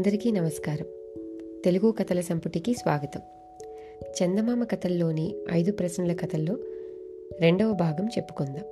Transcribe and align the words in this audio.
అందరికీ 0.00 0.30
నమస్కారం. 0.30 0.86
తెలుగు 1.64 1.90
కథల 1.90 2.20
సంపుటికి 2.20 2.74
స్వాగతం. 2.74 3.20
చందమామ 4.02 4.64
కథల్లోని 4.64 5.34
ఐదు 5.52 5.72
ప్రశ్నల 5.72 6.12
కథల్లో 6.12 6.56
రెండవ 7.40 7.72
భాగం 7.72 8.06
చెప్పుకుందాం. 8.06 8.64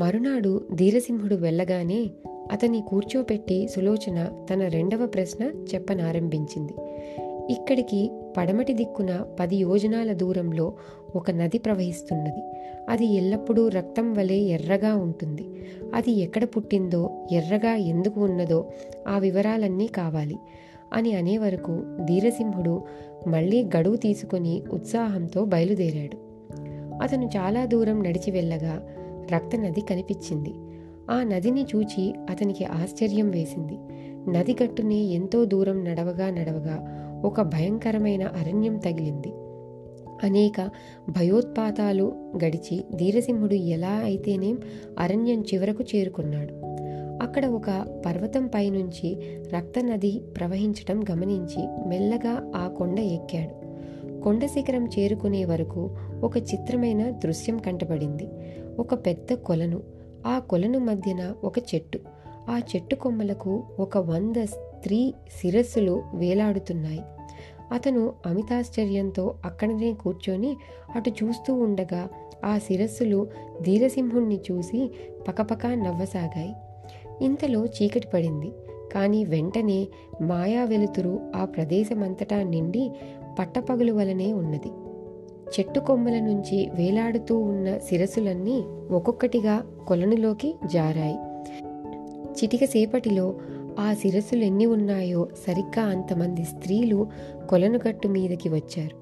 మరునాడు 0.00 0.66
ధీరసింహుడు 0.74 1.34
వెళ్ళగానే 1.34 2.10
అతన్ని 2.52 2.84
కూర్చోపెట్టి 2.88 3.68
సులోచన 3.68 4.46
తన 4.50 4.68
రెండవ 4.68 5.06
ప్రశ్న 5.06 5.44
చెప్పనారంభించింది. 5.74 6.72
ఇక్కడికి 7.52 8.10
పడమటి 8.36 8.72
దిక్కున 8.72 9.24
పది 9.40 9.56
యోజనాల 9.56 10.12
దూరంలో 10.12 10.72
ఒక 11.16 11.30
నది 11.30 11.58
ప్రవహిస్తున్నది. 11.58 12.42
అది 12.88 13.06
ఎల్లప్పుడూ 13.06 13.68
రక్తం 13.68 14.14
వలె 14.14 14.34
ఎర్రగా 14.34 14.94
ఉంటుంది. 14.94 15.46
అది 15.94 16.10
ఎక్కడ 16.10 16.44
పుట్టిందో 16.44 17.26
ఎర్రగా 17.32 17.74
ఎందుకు 17.74 18.20
ఉన్నదో 18.20 18.66
ఆ 19.08 19.18
వివరాలన్నీ 19.18 19.86
కావాలి 19.86 20.36
అని 20.92 21.12
అనే 21.12 21.38
వరకు 21.38 21.82
ధీరసింహుడు 22.04 22.82
మళ్ళీ 23.26 23.64
గడువు 23.76 23.96
తీసుకుని 23.96 24.62
ఉత్సాహంతో 24.72 25.44
బయలుదేరాడు. 25.44 26.16
అతను 27.02 27.24
చాలా 27.26 27.64
దూరం 27.64 28.02
నడిచి 28.02 28.30
వెళ్ళగా 28.30 28.82
రక్త 29.32 29.56
నది 29.56 29.80
కనిపించింది. 29.80 30.54
ఆ 31.10 31.22
నదిని 31.22 31.66
చూచి 31.76 32.14
అతనికి 32.30 32.64
ఆశ్చర్యం 32.64 33.30
వేసింది. 33.30 33.78
నది 34.30 34.56
గట్టునే 34.62 34.96
ఎంతో 34.96 35.44
దూరం 35.44 35.84
నడవగా 35.84 36.30
నడవగా 36.30 37.06
ఒక 37.24 37.40
భయంకరమైన 37.40 38.22
అరణ్యం 38.22 38.76
తగిలింది. 38.76 39.32
అనేక 40.26 40.70
భయోత్పాతాలు 41.08 42.12
గడిచి 42.44 42.84
ధీరసింహుడు 42.94 43.54
ఎలా 43.54 43.90
అయితేనేం 43.90 44.58
అరణ్యం 44.98 45.40
చివరకు 45.40 45.84
చేరుకున్నాడు. 45.96 46.54
అక్కడ 47.22 47.46
ఒక 47.46 47.86
పర్వతం 48.06 48.46
పైనుంచి 48.46 49.18
రక్తనది 49.54 50.22
ప్రవహించటం 50.36 51.04
గమనించి 51.10 51.88
మెల్లగా 51.88 52.52
ఆ 52.56 52.68
కొండ 52.68 52.98
ఎక్కాడు. 52.98 53.70
కొండ 54.20 54.46
శిఖరం 54.46 54.86
చేరుకునే 54.86 55.44
వరకు 55.44 55.90
ఒక 56.22 56.36
చిత్రమైన 56.36 57.10
దృశ్యం 57.10 57.58
కంటపడింది. 57.58 58.28
ఒక 58.78 58.94
పెద్ద 58.94 59.34
కొలను. 59.34 59.80
ఆ 60.26 60.38
కొలను 60.38 60.78
మధ్యన 60.78 61.34
ఒక 61.44 61.58
చెట్టు. 61.58 61.98
ఆ 62.50 62.60
చెట్టు 62.76 62.94
కొమ్మలకు 62.94 63.62
ఒక 63.78 63.98
వంద 63.98 64.46
స్త్రీ 64.80 65.14
శిరస్సులు 65.40 66.02
వేలాడుతున్నాయి. 66.14 67.00
అతను 67.72 68.12
అమితాశ్చర్యంతో 68.26 69.34
అక్కడనే 69.44 69.92
కూర్చొని 69.92 70.56
అటు 70.94 71.10
చూస్తూ 71.10 71.54
ఉండగా 71.54 72.08
ఆ 72.44 72.58
శిరస్సులు 72.58 73.26
ధీరసింహుణ్ణి 73.62 74.40
చూసి 74.50 74.90
పకపక 75.28 75.66
నవ్వసాగాయి. 75.66 76.54
ఇంతలో 77.24 77.66
చీకటి 77.66 78.08
పడింది. 78.14 78.52
కానీ 78.92 79.24
వెంటనే 79.24 79.88
మాయా 80.22 80.64
వెలుతురు 80.64 81.20
ఆ 81.36 81.44
ప్రదేశమంతటా 81.44 82.42
నిండి 82.42 82.92
పట్టపగులు 83.38 83.92
వలనే 83.92 84.32
ఉన్నది. 84.32 84.68
చెట్టు 85.50 85.80
కొమ్మల 85.80 86.18
నుంచి 86.18 86.70
వేలాడుతూ 86.74 87.38
ఉన్న 87.38 87.78
శిరస్సులన్నీ 87.78 88.64
ఒక్కొక్కటిగా 88.90 89.58
కొలనులోకి 89.88 90.54
జారాయి. 90.66 91.16
చిటిక 92.30 92.64
సేపటిలో 92.64 93.34
ఆ 93.78 93.94
శిరస్సులు 93.94 94.44
ఎన్ని 94.44 94.66
ఉన్నాయో 94.66 95.28
సరిగ్గా 95.46 95.86
అంతమంది 95.86 96.44
స్త్రీలు 96.44 97.08
కొలనుగట్టు 97.50 98.08
మీదకి 98.08 98.48
వచ్చారు. 98.48 98.96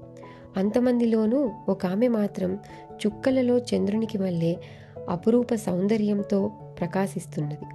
అంతమందిలోనూ 0.59 1.51
ఒక 1.69 1.85
ఆమె 1.85 2.07
మాత్రం 2.07 2.59
చుక్కలలో 2.93 3.57
చంద్రునికి 3.57 4.17
మళ్ళే 4.17 4.59
అపురూప 5.09 5.55
సౌందర్యంతో 5.55 6.51
ప్రకాశిస్తున్నది. 6.79 7.65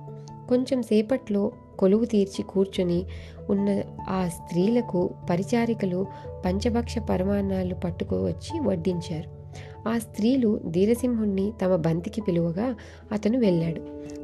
కొంచెం 0.48 0.82
సేపట్లో 0.82 1.52
కొలువు 1.78 2.04
తీర్చి 2.04 2.42
కూర్చొని 2.42 3.04
ఉన్న 3.50 3.82
ఆ 4.08 4.28
స్త్రీలకు 4.28 5.10
పరిచారికలు 5.30 6.06
పంచభక్ష 6.46 6.98
పరమాన్నాలు 6.98 7.74
పట్టుకువచ్చి 7.74 8.60
వడ్డించారు. 8.60 9.43
ఆ 9.88 9.98
స్త్రీలు 9.98 10.60
ధీరసింహుణ్ణి 10.68 11.52
తమ 11.62 11.76
బంతికి 11.76 12.20
పిలువగా 12.20 12.74
అతను 13.12 13.38
వెళ్ళాడు. 13.38 13.82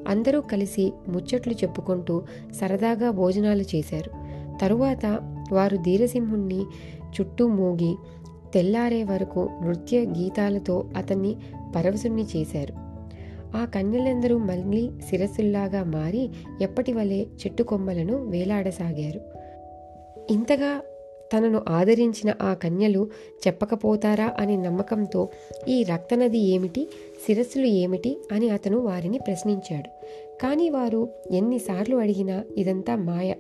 అందరూ 0.09 0.41
కలిసి 0.41 0.93
ముచ్చట్లు 1.09 1.53
చెప్పుకుంటూ 1.53 2.22
సరదాగా 2.60 3.10
భోజనాలు 3.10 3.62
చేశారు. 3.62 4.10
తరువాత 4.59 5.06
వారు 5.53 5.76
ధీరసింహుణ్ణి 5.76 6.60
చుట్టూ 7.20 7.49
మూగి 7.49 7.97
తెల్లారే 8.54 9.04
వరకు 9.04 9.49
నృత్య 9.62 10.00
గీతాలతో 10.00 10.91
అతన్ని 10.97 11.37
పరవశుణ్ణి 11.76 12.26
చేశారు. 12.37 12.75
ఆ 13.56 13.65
కన్యలందరూ 13.65 14.38
మళ్ళీ 14.38 14.91
శిరస్సుల్లాగా 15.10 15.84
మారి 15.84 16.31
ఎప్పటి 16.60 16.93
వలె 16.93 17.20
చెట్టు 17.20 17.62
కొమ్మలను 17.62 18.16
వేలాడసాగారు. 18.16 19.20
ఇంతగా 20.31 20.82
తనను 21.33 21.63
ఆదరించిన 21.69 22.35
ఆ 22.43 22.55
కన్యలు 22.55 23.09
చెప్పకపోతారా 23.47 24.33
అనే 24.39 24.57
నమ్మకంతో 24.57 25.29
ఈ 25.69 25.83
రక్తనది 25.83 26.39
ఏమిటి 26.39 26.89
శిరస్సులు 27.27 27.67
ఏమిటి 27.67 28.17
అని 28.33 28.49
అతను 28.49 28.79
వారిని 28.79 29.19
ప్రశ్నించాడు. 29.19 29.91
కానీ 30.43 30.71
వారు 30.71 31.09
ఎన్నిసార్లు 31.31 31.97
అడిగినా 31.97 32.45
ఇదంతా 32.57 32.97
మాయ 32.97 33.35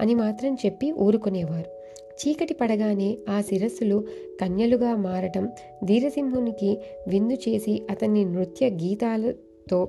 అని 0.00 0.14
మాత్రం 0.14 0.54
చెప్పి 0.54 0.92
ఊరుకునేవారు. 0.92 1.70
చీకటి 2.20 2.54
పడగానే 2.54 3.18
ఆ 3.28 3.40
శిరస్సులు 3.40 4.04
కన్యలుగా 4.40 4.96
మారటం 4.96 5.48
ధీరసింహునికి 5.84 6.78
విందు 7.08 7.34
చేసి 7.34 7.82
అతన్ని 7.90 8.24
నృత్య 8.24 8.70
గీతాలు 8.70 9.34
తో 9.70 9.88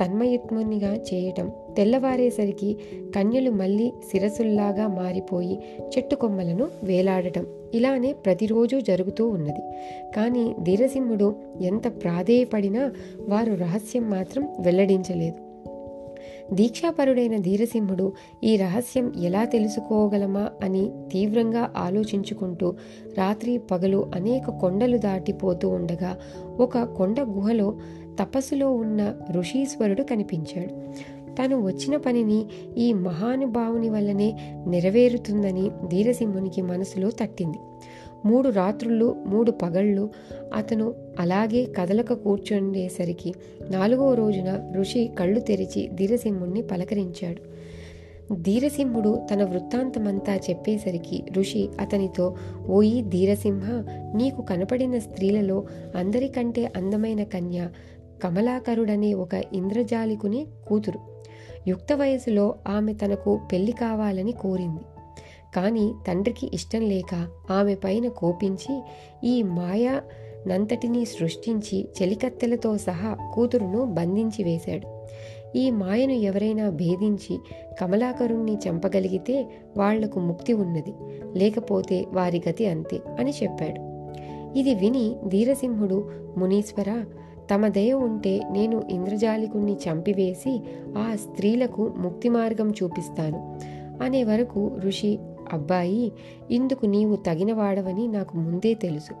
తన్మయత్మునిగా 0.00 0.94
చేయటం. 0.94 1.50
తెల్లవారేసరికి 1.76 2.76
కన్యలు 3.16 3.50
మళ్ళీ 3.50 3.92
శిరసుల్లాగా 4.10 4.86
మారిపోయి 4.88 5.58
చెట్టు 5.96 6.14
కొమ్మలను 6.14 6.68
వేలాడటం. 6.82 7.46
ఇలానే 7.74 8.12
ప్రతిరోజు 8.12 8.80
జరుగుతూ 8.80 9.28
ఉన్నది. 9.28 9.60
కానీ 10.16 10.54
ధీరసింహుడు 10.62 11.34
ఎంత 11.60 12.02
ప్రాధేయపడినా 12.02 12.92
వారు 13.28 13.54
రహస్యం 13.54 14.10
మాత్రం 14.10 14.48
వెల్లడించలేదు. 14.60 15.43
దీక్షాపరుడైన 16.52 17.36
ధీరసింహుడు 17.36 18.12
ఈ 18.44 18.56
రహస్యం 18.56 19.12
ఎలా 19.16 19.44
తెలుసుకోగలమా 19.44 20.50
అని 20.62 20.92
తీవ్రంగా 21.12 21.70
ఆలోచించుకుంటూ 21.76 22.74
రాత్రి 23.18 23.58
పగలు 23.58 24.10
అనేక 24.14 24.50
కొండలు 24.50 24.96
దాటిపోతూ 24.96 25.68
ఉండగా 25.68 26.16
ఒక 26.60 26.78
కొండ 26.78 27.20
గుహలో 27.20 27.78
తపస్సులో 28.20 28.72
ఉన్న 28.72 29.14
ఋషీశ్వరుడు 29.30 30.02
కనిపించాడు. 30.02 30.74
తను 31.34 31.66
వచ్చిన 31.66 31.96
పనిని 31.96 32.46
ఈ 32.78 32.92
మహానుభావుని 32.92 33.88
వల్లనే 33.88 34.38
నెరవేరుతుందని 34.66 35.70
ధీరసింహునికి 35.88 36.62
మనసులో 36.62 37.10
తట్టింది. 37.10 37.58
మూడు 38.24 38.48
రాత్రులు 38.48 39.16
మూడు 39.26 39.50
పగళ్ళు 39.50 40.10
అతను 40.54 40.94
అలాగే 41.20 41.64
కదలక 41.64 42.12
కూర్చుండేసరికి 42.12 43.34
నాలుగో 43.70 44.14
రోజున 44.14 44.72
ఋషి 44.76 45.10
కళ్ళు 45.18 45.40
తెరిచి 45.40 45.90
ధీరసింహుణ్ణి 45.94 46.62
పలకరించాడు. 46.62 47.54
ధీరసింహుడు 48.34 49.20
తన 49.32 49.44
వృత్తాంతమంతా 49.44 50.36
చెప్పేసరికి 50.36 51.24
ఋషి 51.36 51.68
అతనితో 51.80 52.36
ఓయి 52.66 53.02
ధీరసింహ 53.02 53.70
నీకు 54.16 54.42
కనపడిన 54.42 54.98
స్త్రీలలో 54.98 55.64
అందరికంటే 55.96 56.72
అందమైన 56.76 57.22
కన్య 57.22 57.68
కమలాకరుడనే 58.24 59.14
ఒక 59.14 59.34
ఇంద్రజాలికుని 59.52 60.46
కూతురు. 60.68 60.98
యుక్త 61.68 61.92
వయసులో 61.92 62.54
ఆమె 62.68 62.92
తనకు 62.92 63.40
పెళ్ళి 63.52 63.72
కావాలని 63.72 64.32
కోరింది. 64.32 64.80
కానీ 65.54 65.94
తండ్రికి 66.08 66.50
ఇష్టం 66.54 66.80
లేక 66.80 67.28
ఆమె 67.50 67.74
పైన 67.74 68.08
కోపించి 68.08 68.82
ఈ 69.24 69.42
మాయా 69.42 70.02
నంతటినీ 70.46 71.04
సృష్టించి 71.04 71.88
చెలికత్తెలతో 72.02 72.78
సహా 72.78 73.16
కూతురును 73.34 73.84
బంధించి 73.84 74.44
వేశాడు. 74.44 75.04
ఈ 75.58 75.70
మాయను 75.70 76.12
ఎవరైనా 76.12 76.70
భేదించి 76.70 77.38
కమలాకరుణ్ణి 77.80 78.58
చంపగలిగితే 78.68 79.46
వాళ్ళకు 79.76 80.20
ముక్తి 80.20 80.52
ఉన్నది 80.52 80.92
లేకపోతే 81.34 82.06
వారి 82.12 82.42
గతి 82.48 82.66
అంతే 82.66 83.00
అని 83.18 83.30
చెప్పాడు. 83.30 83.94
ఇది 84.58 84.74
విని 84.74 85.16
ధీరసింహుడు 85.28 86.10
మునీశ్వర 86.38 87.04
తమ 87.54 87.68
దయ 87.68 87.92
ఉంటే 87.92 88.40
నేను 88.50 88.82
ఇంద్రజాలికుణ్ణి 88.90 89.72
చంపివేసి 89.72 90.60
ఆ 90.98 91.16
స్త్రీలకు 91.16 91.94
ముక్తి 91.96 92.28
మార్గం 92.28 92.70
చూపిస్తాను 92.70 93.60
అనే 94.02 94.24
వరకు 94.24 94.76
ఋషి 94.80 95.18
అబ్బాయి 95.54 96.12
ఇందుకు 96.50 96.86
నీవు 96.86 97.16
తగినవాడవని 97.16 98.06
నాకు 98.06 98.36
ముందే 98.36 98.74
తెలుసు. 98.74 99.14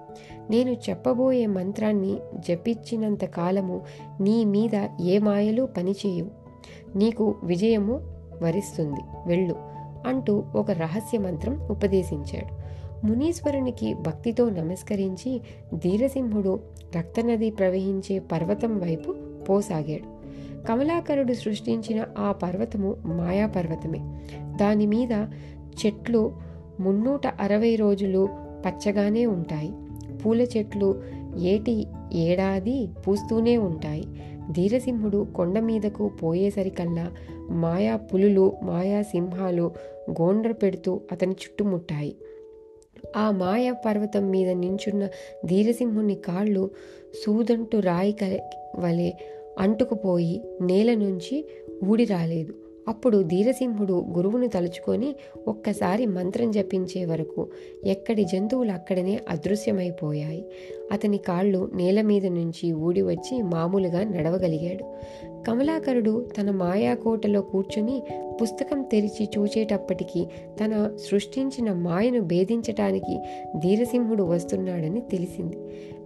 నేను 0.50 0.70
చెప్పబోయే 0.70 1.46
మంత్రాన్ని 1.46 2.16
జపించినంత 2.48 3.24
కాలము 3.24 3.80
నీ 4.20 4.44
మీద 4.44 4.88
ఏ 5.00 5.18
మాయలు 5.18 5.68
పనిచేయవు. 5.76 6.30
నీకు 6.98 7.34
విజయము 7.44 8.00
వరిస్తుంది. 8.42 9.00
వెళ్ళు 9.26 9.56
అంటూ 10.06 10.44
ఒక 10.56 10.70
రహస్య 10.70 11.18
మంత్రం 11.18 11.68
ఉపదేశించాడు. 11.70 12.64
మునీశ్వరునికి 13.06 13.94
భక్తితో 13.94 14.50
నమస్కరించి 14.50 15.40
ధీరసింహుడు 15.74 16.60
రక్తనది 16.96 17.50
ప్రవహించే 17.50 18.18
పర్వతం 18.18 18.78
వైపు 18.78 19.14
పోసాగాడు. 19.48 20.14
కమలాకరుడు 20.66 21.32
సృష్టించిన 21.32 22.04
ఆ 22.18 22.32
పర్వతము 22.32 22.96
మాయాపర్వతమే. 23.04 23.98
దానిమీద 23.98 24.56
దాని 24.56 24.86
మీద 24.86 25.26
చెట్లు 25.80 26.32
మున్నూట 26.80 27.26
అరవై 27.26 27.76
రోజులు 27.76 28.28
పచ్చగానే 28.66 29.26
ఉంటాయి. 29.26 29.72
పూల 30.24 30.42
చెట్లు 30.42 31.02
ఏటి 31.38 31.86
ఏడాది 32.12 32.88
పూస్తూనే 33.08 33.56
ఉంటాయి. 33.56 34.04
ధీరసింహుడు 34.52 35.26
కొండ 35.36 35.58
మీదకు 35.58 36.08
పోయేసరికల్లా 36.08 37.12
మాయా 37.50 37.96
పులులు 37.96 38.52
మాయా 38.62 39.02
సింహాలు 39.02 39.72
గోండ్ర 40.10 40.52
పెడుతూ 40.52 41.00
అతని 41.12 41.32
చుట్టుముట్టాయి. 41.32 42.16
ఆ 43.16 43.30
మాయా 43.30 43.72
పర్వతం 43.72 44.30
మీద 44.30 44.48
నించున్న 44.48 45.08
ధీరసింహుని 45.46 46.14
కాళ్ళు 46.14 46.70
సూదంటు 47.26 47.76
రాయి 47.76 48.16
వలె 48.78 49.12
అంటుకుపోయి 49.58 50.42
నేల 50.60 50.94
నుంచి 50.94 51.48
ఊడి 51.84 52.04
రాలేదు. 52.04 52.63
అప్పుడు 52.88 53.22
ధీరసింహుడు 53.22 53.92
గురువును 53.92 54.48
తలుచుకొని 54.48 55.14
ఒక్కసారి 55.48 56.06
మంత్రం 56.06 56.50
జపించే 56.50 57.04
వరకు 57.04 57.48
ఎక్కడి 57.84 58.24
జంతువులు 58.24 58.70
అక్కడనే 58.70 59.20
అదృశ్యమైపోయాయి. 59.28 60.44
అతని 60.92 61.18
కాళ్ళు 61.18 61.70
నేల 61.74 62.00
మీద 62.00 62.26
నుంచి 62.26 62.72
ఊడి 62.72 63.02
వచ్చి 63.02 63.42
మామూలుగా 63.42 64.04
నడవగలిగాడు. 64.04 64.84
కమలాకరుడు 65.46 66.26
తన 66.40 66.50
మాయాకోటలో 66.50 67.40
కూర్చుని 67.40 68.02
పుస్తకం 68.42 68.82
తెరిచి 68.82 69.28
చూచేటప్పటికీ 69.38 70.24
తన 70.64 70.96
సృష్టించిన 71.10 71.72
మాయను 71.72 72.20
భేదించటానికి 72.20 73.18
ధీరసింహుడు 73.58 74.22
వస్తున్నాడని 74.22 75.00
తెలిసింది. 75.00 75.56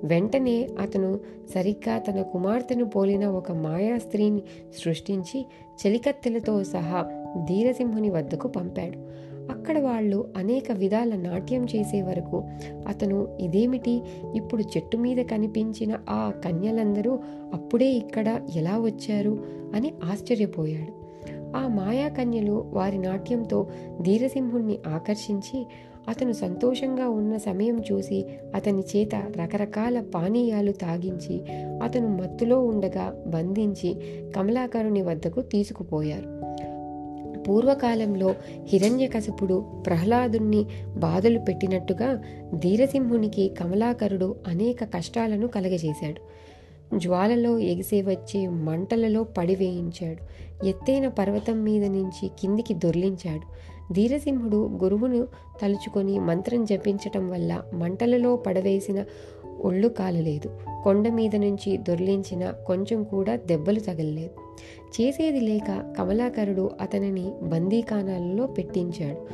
వెంటనే 0.04 0.68
అతను 0.80 1.20
సరిగ్గా 1.54 1.98
తన 1.98 2.22
కుమార్తెను 2.22 2.84
పోలిన 2.84 3.26
ఒక 3.26 3.52
మాయా 3.52 3.98
స్త్రీని 3.98 4.42
సృష్టించి 4.78 5.46
చెలికత్తెలతో 5.86 6.64
సహా 6.64 7.24
ధీరసింహుని 7.44 8.10
వద్దకు 8.10 8.48
పంపాడు. 8.48 9.28
అక్కడ 9.52 9.78
వాళ్ళు 9.78 10.28
అనేక 10.36 10.72
విధాల 10.72 11.16
నాట్యం 11.16 11.64
చేసే 11.64 12.02
వరకు 12.02 12.44
అతను 12.88 13.36
ఇదేమిటి? 13.40 14.02
ఇప్పుడు 14.34 14.62
చెట్టు 14.62 14.96
మీద 14.96 15.26
కనిపించిన 15.26 15.98
ఆ 16.10 16.32
కన్యలందరూ 16.44 17.18
అప్పుడే 17.54 17.86
ఇక్కడ 17.86 18.40
ఎలా 18.54 18.78
వచ్చారు? 18.78 19.38
అని 19.74 19.92
ఆశ్చర్యపోయాడు. 20.04 20.98
ఆ 21.56 21.68
మాయా 21.68 22.08
కన్యలు 22.08 22.64
వారి 22.72 22.98
నాట్యంతో 22.98 23.66
ధీరసింహుణ్ణి 24.02 24.78
ఆకర్షించి 24.86 25.66
అతను 26.08 26.32
సంతోషంగా 26.32 27.08
ఉన్న 27.08 27.36
సమయం 27.36 27.82
చూసి 27.92 28.24
అతని 28.54 28.82
చేత 28.96 29.14
రకరకాల 29.14 30.00
పానీయాలు 30.00 30.72
తాగించి 30.72 31.40
అతను 31.82 32.08
మత్తులో 32.08 32.64
ఉండగా 32.64 33.24
బంధించి 33.26 33.96
కమలాకరుని 34.36 35.02
వద్దకు 35.02 35.40
తీసుకుపోయారు. 35.40 36.38
పూర్వకాలంలో 37.42 38.34
హిరణ్యకశపుడు 38.66 39.64
ప్రహ్లాదుణ్ణి 39.86 40.66
బాధలు 40.96 41.38
పెట్టినట్టుగా 41.38 42.22
ధీరసింహునికి 42.54 43.48
కమలాకరుడు 43.48 44.36
అనేక 44.46 44.84
కష్టాలను 44.84 45.46
కలగజేశాడు. 45.46 46.38
జ్వాలలో 46.98 47.58
ఎగిసే 47.58 48.02
వచ్చే 48.02 48.48
మంటలలో 48.48 49.24
పడివేయించాడు 49.24 50.38
ఎత్తైన 50.66 51.08
పర్వతం 51.08 51.64
మీద 51.64 51.84
నుంచి 51.84 52.30
కిందికి 52.38 52.74
దొర్లించాడు. 52.74 53.77
ధీరసింహుడు 53.92 54.56
గురువును 54.56 55.26
తలుచుకొని 55.62 56.18
మంత్రం 56.18 56.64
జపించటం 56.64 57.30
వల్ల 57.30 57.62
మంటలలో 57.74 58.36
పడవేసిన 58.36 59.04
ఒళ్ళు 59.60 59.88
కాలలేదు 59.88 60.58
కొండ 60.84 61.08
మీద 61.08 61.36
నుంచి 61.36 61.76
దొర్లించిన 61.76 62.50
కొంచెం 62.50 63.04
కూడా 63.04 63.36
దెబ్బలు 63.36 63.80
తగలలేదు. 63.80 64.56
చేసేది 65.00 65.40
లేక 65.40 65.94
కమలాకరుడు 65.98 66.70
అతనిని 66.80 67.32
బందీకానాలలో 67.42 68.46
పెట్టించాడు. 68.46 69.26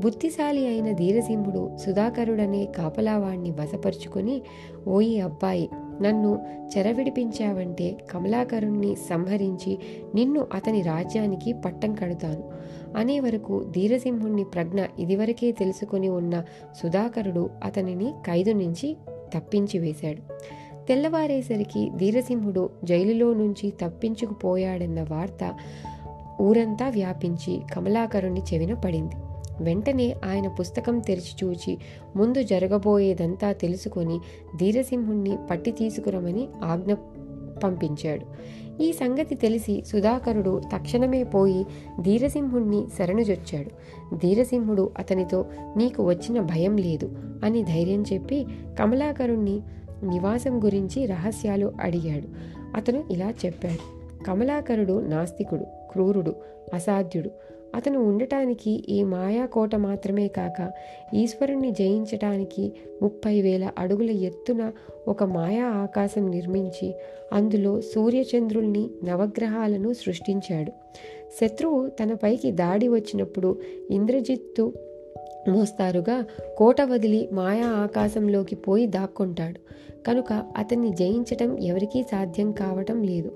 బుద్ధిశాలి 0.00 0.66
అయిన 0.66 0.92
ధీరసింహుడు 0.92 1.70
సుధాకరుడనే 1.86 2.64
కాపలావాణ్ణి 2.64 3.50
వశపరుచుకొని 3.50 4.42
ఓయి 4.88 5.20
అబ్బాయి 5.20 5.68
నన్ను 6.02 6.46
చెరవిడిపించావంటే 6.78 7.96
కమలాకరుణ్ణి 8.10 8.96
సంహరించి 8.96 9.78
నిన్ను 10.14 10.46
అతని 10.54 10.82
రాజ్యానికి 10.82 11.52
పట్టం 11.52 11.94
కడుతాను. 11.94 12.51
అనే 12.96 13.20
వరకు 13.20 13.66
ధీరసింహుణ్ణి 13.70 14.44
ప్రజ్ఞ 14.44 14.84
ఇదివరకే 14.98 15.52
తెలుసుకుని 15.52 16.08
ఉన్న 16.08 16.42
సుధాకరుడు 16.82 17.50
అతనిని 17.64 18.12
ఖైదు 18.26 18.50
నుంచి 18.50 18.96
తప్పించి 19.34 19.78
వేశాడు. 19.78 20.22
తెల్లవారేసరికి 20.86 21.90
ధీరసింహుడు 21.96 22.70
జైలులో 22.84 23.34
నుంచి 23.34 23.70
తప్పించుకుపోయాడన్న 23.70 25.02
వార్త 25.02 25.54
ఊరంతా 26.42 26.88
వ్యాపించి 26.88 27.60
కమలాకరుణ్ణి 27.74 28.42
చెవిన 28.54 28.74
పడింది. 28.74 29.16
వెంటనే 29.60 30.14
ఆయన 30.24 30.48
పుస్తకం 30.48 30.98
తెరిచి 30.98 31.44
చూచి 31.44 31.78
ముందు 32.16 32.42
జరగబోయేదంతా 32.42 33.52
తెలుసుకొని 33.52 34.18
ధీరసింహుణ్ణి 34.56 35.38
పట్టి 35.50 35.70
తీసుకురమని 35.70 36.48
ఆజ్ఞ 36.64 36.94
పంపించాడు. 37.64 38.26
ఈ 38.80 38.92
సంగతి 38.92 39.34
తెలిసి 39.34 39.84
సుధాకరుడు 39.86 40.60
తక్షణమే 40.72 41.22
పోయి 41.22 41.66
ధీరసింహుణ్ణి 42.00 42.84
శరణుజొచ్చాడు. 42.98 43.70
ధీరసింహుడు 44.16 44.90
అతనితో 44.98 45.46
నీకు 45.76 46.02
వచ్చిన 46.02 46.40
భయం 46.40 46.76
లేదు 46.76 47.10
అని 47.44 47.62
ధైర్యం 47.62 48.04
చెప్పి 48.12 48.46
కమలాకరుణ్ణి 48.78 49.60
నివాసం 50.02 50.64
గురించి 50.64 51.06
రహస్యాలు 51.06 51.72
అడిగాడు. 51.80 52.28
అతను 52.76 53.04
ఇలా 53.10 53.34
చెప్పాడు. 53.46 54.02
కమలాకరుడు 54.24 55.00
నాస్తికుడు 55.00 55.64
క్రూరుడు 55.64 56.34
అసాధ్యుడు. 56.74 57.30
అతను 57.74 58.00
ఉండటానికి 58.00 58.84
ఈ 58.88 59.02
మాయాకోట 59.02 59.74
మాత్రమే 59.74 60.28
కాక 60.28 60.72
ఈశ్వరుణ్ణి 61.14 61.70
జయించటానికి 61.70 62.72
ముప్పై 63.02 63.40
వేల 63.40 63.70
అడుగుల 63.78 64.10
ఎత్తున 64.10 64.72
ఒక 65.08 65.24
మాయా 65.24 65.64
ఆకాశం 65.64 66.30
నిర్మించి 66.30 66.94
అందులో 67.32 67.80
సూర్యచంద్రుల్ని 67.80 68.90
నవగ్రహాలను 69.04 69.92
సృష్టించాడు. 69.92 70.72
శత్రువు 71.40 71.88
తనపైకి 71.88 72.50
దాడి 72.50 72.88
వచ్చినప్పుడు 72.88 73.60
ఇంద్రజిత్తు 73.90 74.72
మోస్తారుగా 75.48 76.24
కోట 76.56 76.82
వదిలి 76.82 77.28
మాయా 77.32 77.66
ఆకాశంలోకి 77.66 78.54
పోయి 78.54 78.86
దాక్కుంటాడు. 78.86 79.60
కనుక 80.06 80.32
అతన్ని 80.56 80.90
జయించటం 80.90 81.58
ఎవరికీ 81.58 82.02
సాధ్యం 82.02 82.52
కావటం 82.52 83.02
లేదు 83.02 83.32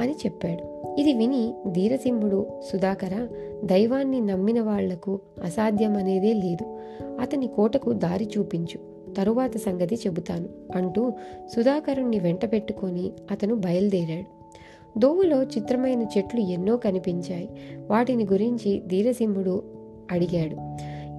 అని 0.00 0.12
చెప్పాడు. 0.12 0.73
ఇది 0.98 1.12
విని 1.12 1.54
ధీరసింహుడు 1.70 2.46
సుధాకర 2.72 3.28
దైవాన్ని 3.64 4.20
నమ్మిన 4.20 4.60
వాళ్ళకు 4.60 5.20
అసాధ్యం 5.44 5.96
అనేదే 5.96 6.32
లేదు. 6.32 6.78
అతని 7.20 7.46
కోటకు 7.46 7.92
దారి 7.92 8.28
చూపించు 8.38 8.94
తరువాత 9.14 9.56
సంగతి 9.56 9.94
చెబుతాను 9.94 10.48
అంటూ 10.74 11.12
సుధాకరుణ్ణి 11.56 12.18
వెంట 12.18 12.52
పెట్టుకొని 12.52 13.12
అతను 13.30 13.54
బయలుదేరాడు. 13.54 14.44
దోవులో 14.98 15.42
చిత్రమైన 15.42 16.02
చెట్లు 16.02 16.40
ఎన్నో 16.40 16.76
కనిపించాయి. 16.76 17.48
వాటిని 17.90 18.24
గురించి 18.24 18.82
ధీరసింహుడు 18.86 19.62
అడిగాడు. 20.10 20.56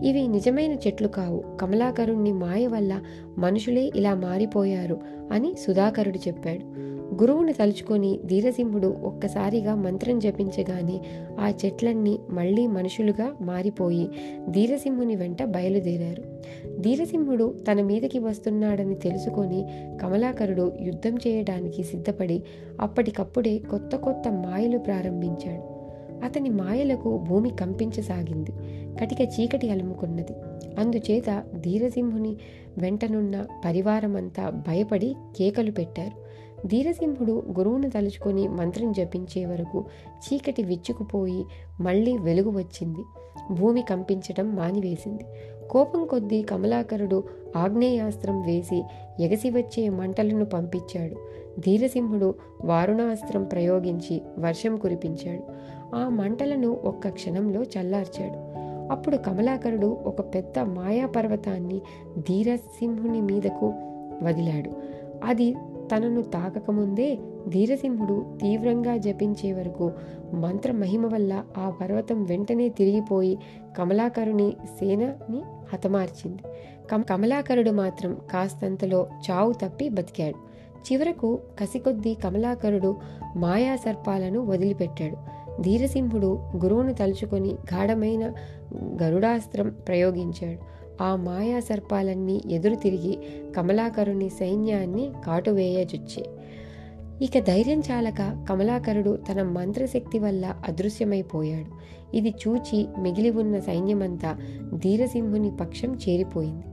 ఇవి 0.05 0.27
నిజమైన 0.27 0.71
చెట్లు 0.71 1.07
కావు. 1.07 1.57
కమలాకరుణ్ణి 1.61 2.31
మాయ 2.31 2.67
వల్ల 2.67 3.01
మనుషులే 3.37 3.91
ఇలా 3.95 4.15
మారిపోయారు 4.15 4.99
అని 5.31 5.55
సుధాకరుడు 5.67 6.17
చెప్పాడు. 6.17 6.94
గురువుని 7.13 7.53
తలుచుకొని 7.53 8.19
ధీరసింహుడు 8.25 8.87
ఒక్కసారిగా 8.87 9.75
మంత్రం 9.75 10.19
జపించగానే 10.19 11.01
ఆ 11.39 11.53
చెట్లన్నీ 11.65 12.19
మళ్ళీ 12.29 12.67
మనుషులుగా 12.67 13.31
మారిపోయి 13.41 14.09
ధీరసింహుని 14.49 15.15
వెంట 15.15 15.43
బయలుదేరారు. 15.43 16.23
ధీరసింహుడు 16.81 17.55
తన 17.71 17.81
మీదకి 17.81 18.19
వస్తున్నాడని 18.19 18.95
తెలుసుకొని 18.95 19.65
కమలాకరుడు 20.01 20.71
యుద్ధం 20.81 21.15
చేయడానికి 21.15 21.83
సిద్ధపడి 21.83 22.43
అప్పటికప్పుడే 22.81 23.57
కొత్త 23.57 23.95
కొత్త 23.95 24.31
మాయలు 24.31 24.77
ప్రారంభించాడు. 24.77 25.75
అతని 26.25 26.49
మాయలకు 26.49 27.17
భూమి 27.17 27.49
కంపించసాగింది. 27.49 28.51
కటిక 29.01 29.21
చీకటి 29.21 29.69
అలుముకున్నది. 29.69 30.33
అందుచేత 30.79 31.43
ధీరసింహుని 31.55 32.35
వెంటనున్న 32.77 33.45
పరివారమంతా 33.65 34.49
భయపడి 34.49 35.15
కేకలు 35.37 35.71
పెట్టారు. 35.71 36.24
ధీరసింహుడు 36.65 37.43
గురువును 37.57 37.89
తలుచుకొని 37.89 38.47
మంత్రం 38.47 38.91
జపించే 38.91 39.45
వరకు 39.45 39.85
చీకటి 40.15 40.63
విచ్చుకుపోయి 40.63 41.45
మళ్ళీ 41.81 42.17
వెలుగు 42.17 42.49
వచ్చింది. 42.49 42.99
భూమి 43.51 43.81
కంపించటం 43.81 44.55
మానివేసింది. 44.55 45.25
కోపం 45.71 46.05
కొద్దీ 46.05 46.41
కమలాకరుడు 46.41 47.23
ఆగ్నేయాస్త్రం 47.55 48.41
వేసి 48.41 48.83
ఎగసి 49.19 49.49
వచ్చే 49.49 49.89
మంటలను 49.89 50.45
పంపించాడు. 50.45 51.15
ధీరసింహుడు 51.59 52.35
వారుణాస్త్రం 52.65 53.43
ప్రయోగించి 53.43 54.21
వర్షం 54.39 54.77
కురిపించాడు. 54.77 55.43
ఆ 55.95 56.09
మంటలను 56.09 56.79
ఒక్క 56.85 57.09
క్షణంలో 57.09 57.63
చల్లార్చాడు. 57.63 58.55
అప్పుడు 58.93 59.17
కమలాకరుడు 59.17 59.87
ఒక 59.87 60.21
పెద్ద 60.35 60.59
మాయా 60.59 61.07
పర్వతాన్ని 61.07 61.81
ధీరసింహుని 62.19 63.21
మీదకు 63.21 63.73
వదిలాడు. 64.23 64.71
అది 65.25 65.55
తనను 65.91 66.21
తాకకముందే 66.21 67.17
ధీరసింహుడు 67.49 68.25
తీవ్రంగా 68.41 68.97
జపించే 68.97 69.53
వరకు 69.53 69.91
మంత్ర 70.33 70.71
మహిమ 70.71 71.07
వల్ల 71.07 71.43
ఆ 71.57 71.69
పర్వతం 71.69 72.23
వెంటనే 72.23 72.69
తిరిగిపోయి 72.69 73.39
కమలాకరుని 73.77 74.53
సేనని 74.65 75.41
హతమార్చింది. 75.73 76.41
కమ 76.91 77.01
కమలాకరుడు 77.01 77.71
మాత్రం 77.71 78.17
కాస్తంతలో 78.31 79.07
చావు 79.31 79.51
తప్పి 79.51 79.89
బతికాడు. 79.89 80.55
చివరకు 80.91 81.39
కసికొద్దీ 81.59 82.13
కమలాకరుడు 82.13 82.95
మాయా 83.35 83.75
సర్పాలను 83.75 84.45
వదిలిపెట్టాడు. 84.45 85.17
ధీరసింహుడు 85.61 86.39
గురువును 86.63 86.93
తలుచుకొని 86.93 87.49
గాఢమైన 87.49 88.31
గరుడాస్త్రం 89.03 89.75
ప్రయోగించాడు. 89.87 90.84
ఆ 91.01 91.15
మాయా 91.15 91.59
సర్పాలన్నీ 91.59 92.41
ఎదురు 92.49 92.75
తిరిగి 92.75 93.17
కమలాకరుని 93.55 94.29
సైన్యాన్ని 94.29 95.11
కాటువేయజుచ్చే. 95.25 96.25
ఇక 97.21 97.39
ధైర్యం 97.39 97.79
చాలక 97.79 98.45
కమలాకరుడు 98.49 99.19
తన 99.31 99.43
మంత్రశక్తి 99.43 100.19
వల్ల 100.19 100.55
అదృశ్యమైపోయాడు. 100.67 101.95
ఇది 102.17 102.29
చూచి 102.29 102.87
మిగిలి 102.99 103.29
ఉన్న 103.29 103.59
సైన్యమంతా 103.59 104.37
ధీరసింహుని 104.73 105.57
పక్షం 105.57 105.99
చేరిపోయింది. 106.09 106.63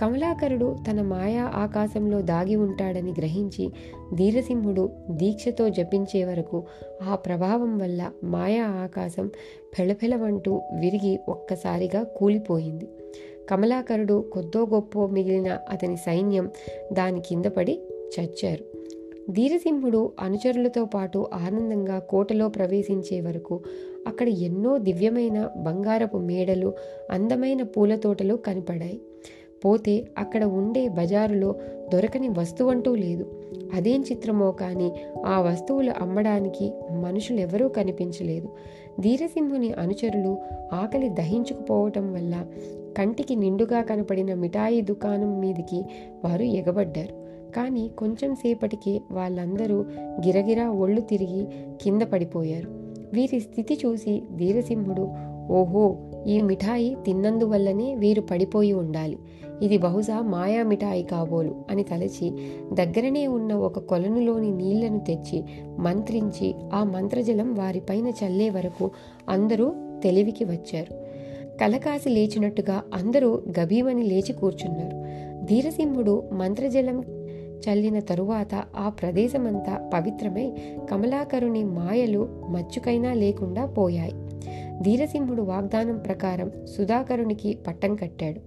కమలాకరుడు 0.00 0.76
తన 0.90 1.02
మాయా 1.02 1.52
ఆకాశంలో 1.54 2.22
దాగి 2.22 2.56
ఉంటాడని 2.56 3.10
గ్రహించి 3.10 3.70
ధీరసింహుడు 4.14 4.90
దీక్షతో 5.10 5.68
జపించే 5.68 6.24
వరకు 6.24 6.62
ఆ 7.10 7.14
ప్రభావం 7.14 7.78
వల్ల 7.78 8.10
మాయా 8.24 8.64
ఆకాశం 8.64 9.30
ఫెళఫెళమంటూ 9.78 10.62
విరిగి 10.80 11.20
ఒక్కసారిగా 11.28 12.02
కూలిపోయింది. 12.02 12.88
కమలాకరుడు 13.50 14.24
కొద్దో 14.32 14.66
గొప్ప 14.66 15.06
మిగిలిన 15.06 15.58
అతని 15.70 15.96
సైన్యం 15.96 16.50
దాని 16.92 17.20
కింద 17.20 17.44
పడి 17.44 17.80
చచ్చారు. 18.20 18.64
ధీరసింహుడు 19.30 20.12
అనుచరులతో 20.20 20.84
పాటు 20.84 21.26
ఆనందంగా 21.34 21.98
కోటలో 21.98 22.48
ప్రవేశించే 22.48 23.20
వరకు 23.20 23.60
అక్కడ 24.06 24.28
ఎన్నో 24.28 24.78
దివ్యమైన 24.78 25.50
బంగారపు 25.56 26.16
మేడలు 26.16 26.72
అందమైన 27.10 27.62
పూల 27.62 27.96
తోటలు 27.96 28.34
కనపడాయి. 28.34 29.00
పోతే 29.64 30.08
అక్కడ 30.18 30.44
ఉండే 30.44 30.88
బజారులో 30.88 31.54
దొరకని 31.92 32.28
వస్తువంటూ 32.28 32.94
లేదు. 32.94 33.26
అదేం 33.74 34.00
చిత్రమో 34.00 34.50
కానీ 34.50 34.92
ఆ 35.26 35.40
వస్తువులు 35.40 35.92
అమ్మడానికి 36.00 36.72
మనుషులెవరూ 37.02 37.68
కనిపించలేదు. 37.68 38.48
ధీరసింహుని 39.00 39.72
అనుచరులు 39.72 40.38
ఆకలి 40.72 41.08
దహించుకుపోవటం 41.08 42.12
వల్ల 42.12 42.46
కంటికి 42.98 43.36
నిండుగా 43.36 43.82
కనపడిన 43.82 44.34
మిఠాయి 44.34 44.80
దుకాణం 44.80 45.40
మీదికి 45.40 45.82
వారు 46.24 46.42
ఎగబడ్డారు. 46.42 47.22
కానీ 47.54 47.90
కొంచెం 47.98 48.34
సేపటికి 48.34 49.00
వాళ్ళందరూ 49.10 49.84
గిరగిరా 50.26 50.70
ఒళ్ళు 50.70 51.00
తిరిగి 51.00 51.46
కింద 51.82 52.02
పడిపోయారు. 52.02 52.68
వీరి 53.14 53.40
స్థితి 53.40 53.78
చూసి 53.86 54.22
ధీరసింహుడు 54.36 55.08
ఓహో 55.50 55.96
ఈ 56.26 56.40
మిఠాయి 56.40 56.96
తిన్నందువల్లనే 57.06 57.94
వీరు 57.94 58.20
పడిపోయి 58.20 58.72
ఉండాలి. 58.72 59.18
ఇది 59.62 59.78
బహుశా 59.78 60.20
మాయా 60.20 60.62
మిఠాయి 60.62 61.02
కాబోలు 61.02 61.54
అని 61.70 61.82
తలచి 61.82 62.30
దగ్గరనే 62.72 63.26
ఉన్న 63.26 63.54
ఒక 63.54 63.78
కొలనులోని 63.78 64.50
నీళ్ళను 64.50 64.98
తెచ్చి 64.98 65.44
మంత్రించి 65.78 66.54
ఆ 66.72 66.84
మంత్రజలం 66.84 67.54
వారిపైన 67.54 68.06
చల్లే 68.06 68.50
వరకు 68.50 68.90
అందరూ 69.28 69.72
తెలివికి 70.02 70.44
వచ్చారు. 70.44 71.12
కలకాసి 71.60 72.08
లేచినట్టుగా 72.08 72.82
అందరూ 72.94 73.42
గభీమని 73.60 74.02
లేచి 74.02 74.32
కూర్చున్నారు. 74.32 75.02
ధీరసింహుడు 75.44 76.22
మంత్రజలం 76.32 77.04
చల్లిన 77.38 77.98
తరువాత 77.98 78.64
ఆ 78.76 78.88
ప్రదేశమంతా 78.88 79.90
పవిత్రమై 79.94 80.52
కమలాకరుని 80.90 81.64
మాయలు 81.64 82.28
మచ్చుకైనా 82.48 83.12
లేకుండా 83.12 83.66
పోయాయి. 83.66 84.12
ధీరసింహుడు 84.82 85.42
వాగ్దానం 85.42 85.98
ప్రకారం 85.98 86.52
సుధాకరునికి 86.66 87.58
పట్టం 87.66 87.96
కట్టాడు. 87.96 88.40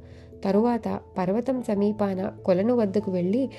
తరువాత 0.46 1.00
పర్వతం 1.18 1.62
సమీపాన 1.62 2.32
కొలను 2.46 2.76
వద్దకు 2.76 3.12
వెళ్ళి 3.12 3.50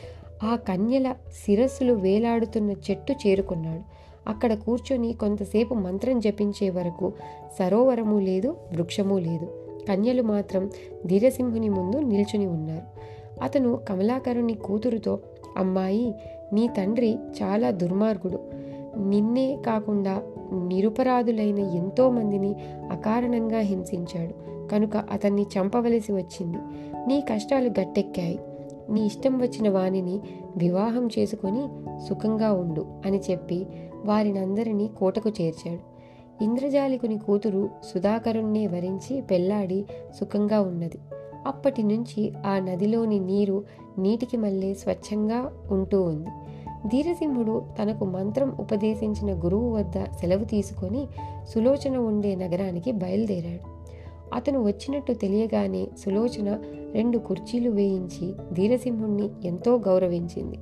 ఆ 0.45 0.57
కన్యల 0.57 1.12
శిరస్సులు 1.12 1.93
వేలాడుతున్న 1.93 2.71
చెట్టు 2.71 3.12
చేరుకున్నాడు. 3.12 4.07
అక్కడ 4.31 4.55
కూర్చొని 4.55 5.12
కొంతసేపు 5.12 5.75
మంత్రం 5.75 6.21
జపించే 6.21 6.71
వరకు 6.71 7.12
సరోవరము 7.59 8.19
లేదు 8.19 8.57
వృక్షము 8.73 9.19
లేదు. 9.19 9.49
కన్యలు 9.88 10.23
మాత్రం 10.23 10.71
ధీరసింహుని 11.07 11.69
ముందు 11.69 11.97
నిల్చుని 11.97 12.47
ఉన్నారు. 12.47 12.83
అతను 13.43 13.81
కమలాకరుని 13.88 14.55
కూతురుతో 14.55 15.19
అమ్మాయి 15.57 16.14
నీ 16.52 16.69
తండ్రి 16.78 17.14
చాలా 17.14 17.71
దుర్మార్గుడు. 17.71 18.66
నిన్నే 18.97 19.59
కాకుండా 19.67 20.23
నిరుపరాధులైన 20.53 21.59
ఎంతో 21.59 22.11
మందిని 22.11 22.55
అకారణంగా 22.91 23.59
హింసించాడు. 23.59 24.47
కనుక 24.69 24.97
అతన్ని 24.97 25.43
చంపవలసి 25.43 26.12
వచ్చింది. 26.12 26.59
నీ 27.09 27.21
కష్టాలు 27.21 27.69
గట్టెక్కాయి. 27.81 28.41
నీ 28.91 29.07
ఇష్టం 29.07 29.38
వచ్చిన 29.38 29.71
వానిని 29.71 30.21
వివాహం 30.57 31.09
చేసుకొని 31.19 31.69
సుఖంగా 32.09 32.53
ఉండు 32.53 32.87
అని 33.07 33.21
చెప్పి 33.31 33.67
వారినందరినీ 34.05 34.91
కోటకు 34.99 35.31
చేర్చాడు. 35.41 35.97
ఇంద్రజాలికుని 36.45 37.19
కూతురు 37.19 37.71
సుధాకరుణ్ణి 37.85 38.67
వరించి 38.67 39.21
పెళ్ళాడి 39.21 39.85
సుఖంగా 40.21 40.61
ఉన్నది. 40.61 40.99
అప్పటి 41.47 41.83
నుంచి 41.83 42.33
ఆ 42.47 42.59
నదిలోని 42.59 43.19
నీరు 43.19 43.65
నీటికి 43.99 44.37
మళ్ళీ 44.37 44.75
స్వచ్ఛంగా 44.75 45.53
ఉంటూ 45.71 46.03
ఉంది. 46.03 46.29
ధీరసింహుడు 46.87 47.62
తనకు 47.83 48.04
మంత్రం 48.04 48.56
ఉపదేశించిన 48.61 49.35
గురువు 49.45 49.76
వద్ద 49.76 50.04
సెలవు 50.04 50.45
తీసుకొని 50.45 51.06
సులోచన 51.49 51.97
ఉండే 51.97 52.35
నగరానికి 52.35 52.92
బయలుదేరాడు. 52.92 53.76
అతను 54.35 54.64
వచ్చినట్టు 54.64 55.12
తెలియగానే 55.12 55.87
సులోచన 55.99 56.59
రెండు 56.95 57.18
కుర్చీలు 57.18 57.71
వేయించి 57.71 58.35
ధీరసింహుణ్ణి 58.52 59.30
ఎంతో 59.45 59.76
గౌరవించింది. 59.76 60.59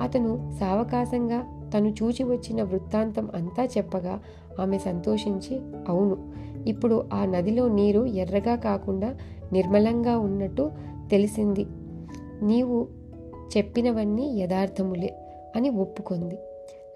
అతను 0.00 0.52
సావకాశంగా 0.60 1.70
తను 1.74 1.88
చూచి 1.88 2.24
వచ్చిన 2.24 2.62
వృత్తాంతం 2.62 3.28
అంతా 3.34 3.64
చెప్పగా 3.64 4.20
ఆమె 4.60 4.78
సంతోషించి 4.78 5.60
అవును 5.88 6.32
ఇప్పుడు 6.66 7.04
ఆ 7.12 7.24
నదిలో 7.24 7.68
నీరు 7.68 8.06
ఎర్రగా 8.06 8.56
కాకుండా 8.56 9.16
నిర్మలంగా 9.52 10.18
ఉన్నట్టు 10.18 10.70
తెలిసింది. 11.10 11.66
నీవు 12.42 12.88
చెప్పినవన్నీ 13.56 14.38
యథార్థములే. 14.40 15.14
అని 15.58 15.68
ఒప్పుకుంది. 15.70 16.38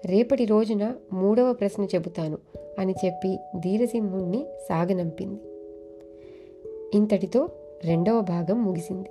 రేపటి 0.05 0.45
రోజున 0.45 0.93
మూడవ 1.13 1.53
ప్రశ్న 1.53 1.83
చెబుతాను 1.83 2.37
అని 2.79 2.95
చెప్పి 3.05 3.39
ధీరసింహుణ్ణి 3.59 4.45
సాగనంపింది. 4.69 5.41
ఇంతటితో 6.93 7.49
రెండవ 7.85 8.21
భాగం 8.21 8.65
ముగిసింది. 8.65 9.09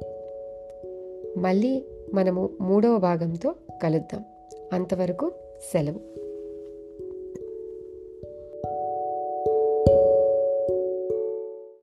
మళ్ళీ 1.38 1.84
మనము 2.14 2.50
మూడవ 2.60 2.96
భాగంతో 2.96 3.54
కలుద్దాం. 3.82 4.24
అంతవరకు 4.72 5.32
సెలవు. 5.72 6.21